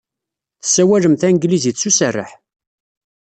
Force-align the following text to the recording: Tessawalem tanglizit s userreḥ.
Tessawalem 0.61 1.15
tanglizit 1.21 1.77
s 1.81 1.83
userreḥ. 1.89 2.31